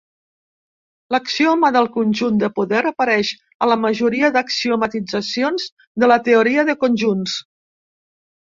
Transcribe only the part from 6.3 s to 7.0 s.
teoria de